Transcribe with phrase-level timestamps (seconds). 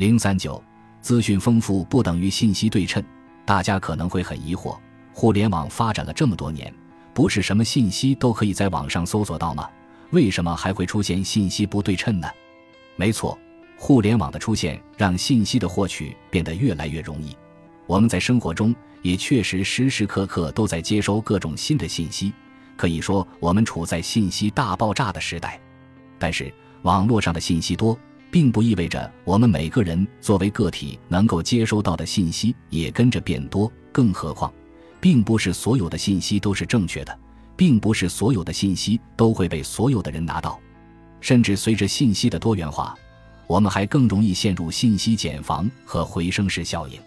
[0.00, 0.64] 零三九，
[1.02, 3.04] 资讯丰富不等于信息对称。
[3.44, 4.78] 大家可能会很疑惑，
[5.12, 6.74] 互联网发展了这么多年，
[7.12, 9.68] 不是什么信息都可以在网上搜索到吗？
[10.12, 12.26] 为什么还会出现信息不对称呢？
[12.96, 13.38] 没错，
[13.76, 17.36] 互联网的出现让信息的获取变得越来越容易。
[17.86, 22.32] 我们在生活中也确实时时刻刻都在接收各种新的信息，
[22.74, 25.60] 可以说我们处在信息大爆炸的时代。
[26.18, 26.50] 但是，
[26.84, 27.94] 网络上的信息多。
[28.30, 33.70] 并不意味着我们每个人作为个体能够接收到的信息也跟着变多。
[33.92, 34.52] 更何况，
[35.00, 37.18] 并不是所有的信息都是正确的，
[37.56, 40.60] 并不是所有的信息都会被所有的人拿到。
[41.20, 42.94] 甚至随着信息的多元化，
[43.48, 47.00] 我们还更容易陷入信息茧房和回声式效应。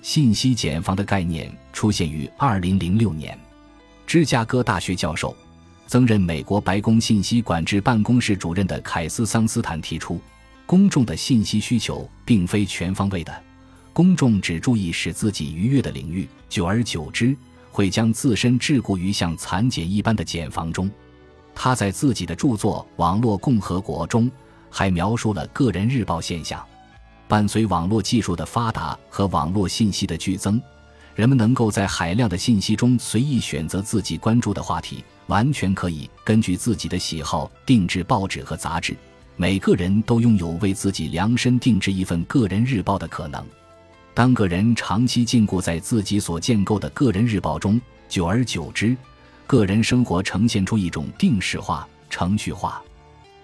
[0.00, 3.38] 信息茧房的概念出现于2006年，
[4.06, 5.36] 芝加哥大学教授、
[5.86, 10.18] 曾任美国白宫信息管制办公室主任的凯斯桑斯坦提出。
[10.66, 13.42] 公众的信息需求并非全方位的，
[13.92, 17.36] 公众只注意使自己愉悦的领域，久而久之
[17.70, 20.90] 会将自身桎梏于像蚕茧一般的茧房中。
[21.54, 24.30] 他在自己的著作《网络共和国》中
[24.70, 26.64] 还描述了个人日报现象。
[27.28, 30.60] 伴随网络技术的发达和网络信息的剧增，
[31.14, 38.96] 人们能够在海量的信息中随意选择自己关注的话题，完全可以根据自己的喜好定制报纸和杂志。
[39.36, 43.44] 每个人都拥有为自己量身定制一份个人日报的可能。
[44.14, 48.96] 当个人长期禁锢在自己所建构的个人日报中，久而久之，
[49.44, 52.80] 个人生活呈现出一种定式化、程序化，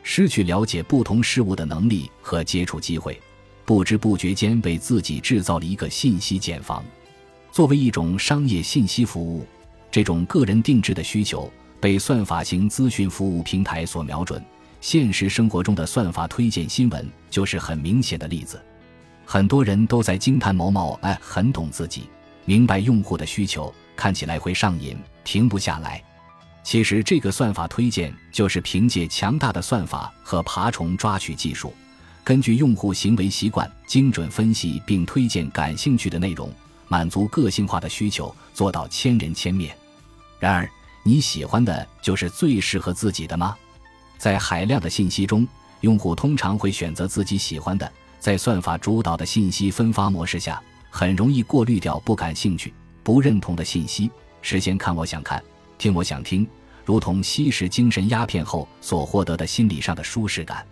[0.04, 3.20] 失去了解不同事物的能力和接触机会，
[3.64, 6.84] 不知不觉间为自己制造了一个信息茧房。
[7.50, 9.44] 作为一种商业信息服务，
[9.90, 14.40] 这种个人定制的需求被算法型咨询服务平台所瞄准。
[14.80, 18.60] 现实生活中的算法推荐新闻就是很明显的例子，
[19.26, 22.08] 很多人都在惊叹某某哎很懂自己，
[22.44, 26.02] 明白用户的需求，看起来会上瘾，停不下来。
[26.62, 31.74] 其实这个算法推荐就是凭借强大的算法和爬虫抓取技术，
[32.24, 36.50] 根据用户行为习惯精准分析并推荐感兴趣的内容，
[36.88, 39.76] 满足个性化的需求，做到千人千面。
[40.38, 40.68] 然而，
[41.02, 43.54] 你喜欢的就是最适合自己的吗？
[44.20, 45.48] 在海量的信息中，
[45.80, 47.90] 用户通常会选择自己喜欢的。
[48.18, 54.10] 在算法主导的信息分发模式下，很容易过滤掉不感兴趣、不认同的信息，
[54.42, 55.42] 实现看我想看、
[55.78, 56.46] 听我想听，
[56.84, 60.66] 如同吸食精神鸦片后所获得的心理上的舒适感。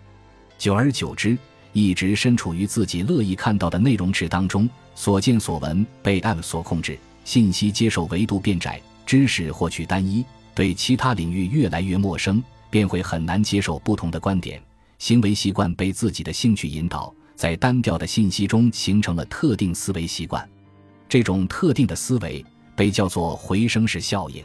[0.59, 1.35] 久而久之，
[1.73, 10.23] 一直身处于自己乐意看到的内容池当中，所见所闻被 App 所控制，信息接受维度变窄，知识获取单一，
[10.53, 12.43] 对其他领域越来越陌生。
[12.69, 14.61] 便会很难接受不同的观点，
[14.97, 20.47] 行为习惯被自己的兴趣引导，在单调的信息中形成了特定思维习惯。
[21.07, 24.43] 这种特定的思维被叫做回声式效应。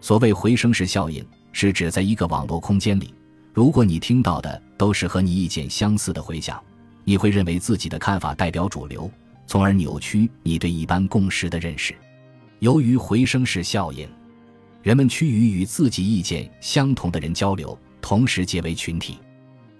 [0.00, 3.14] 所谓回声式效应，是指在一个网络空间里，
[3.52, 6.62] 如果你听到的都是和你意见相似的回响，
[7.04, 9.10] 你会认为自己的看法代表主流，
[9.46, 11.94] 从而扭曲你对一般共识的认识。
[12.58, 14.08] 由于回声式效应。
[14.84, 19.16] 人们趋于与自己意见相同的人交流，同时结为群体。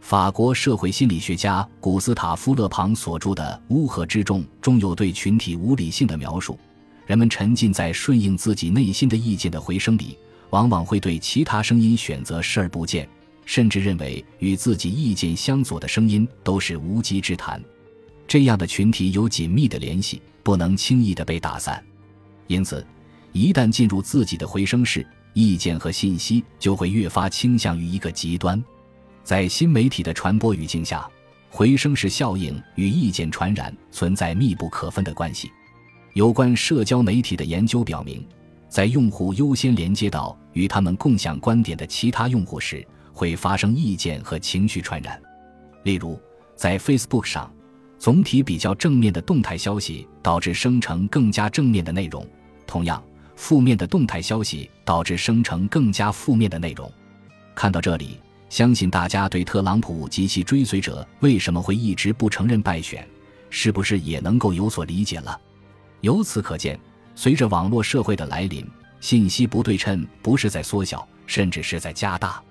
[0.01, 6.59] 法国社会心理学家古斯塔夫·勒庞所著的《乌合之众》中有对群体无理性的描述：
[7.05, 10.17] 人们沉浸在顺应自己内心的意见的回声里，
[10.49, 13.07] 往往会对其他声音选择视而不见，
[13.45, 17.63] 甚至认为与自己意见相左的声音都是无稽之谈。
[18.27, 21.85] 这样的群体有紧密的联系，不能轻易的被打散。
[22.47, 22.83] 因此。
[23.35, 28.63] 一旦进入自己的回声室，意见和信息就会越发倾向于一个极端。
[29.25, 31.05] 在新媒体的传播语境下，
[31.51, 35.51] 回声式效应与意见传染存在密不可分的关系。
[36.13, 38.25] 有关社交媒体的研究表明，
[38.69, 45.21] 在用户优先连接到与他们共享观点的其他用户时，会发生意见和情绪传染。
[45.83, 46.17] 例如，
[46.55, 47.53] 在 Facebook 上，
[47.99, 52.25] 总体比较正面的动态消息导致生成更加正面的内容。
[52.65, 53.03] 同样。
[53.37, 56.91] 负面的动态消息导致生成更加负面的内容。
[57.55, 63.07] 看到这里，相信大家对特朗普及其追随者为什么会一直不承认败选，
[63.51, 65.41] 是不是也能够有所理解了？
[66.01, 66.79] 由此可见，
[67.15, 68.67] 随着网络社会的来临，
[69.01, 72.43] 信息不对称不是在缩小，甚至是在加大。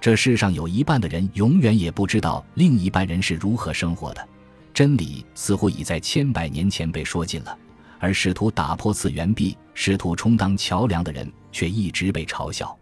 [0.00, 4.28] 这世上有一半的人永远也不知道另一半人是如何生活的，
[4.74, 7.56] 真理似乎已在千百年前被说尽了。
[8.02, 12.76] 而试图打破次元壁、试图充当桥梁的人，却一直被嘲笑。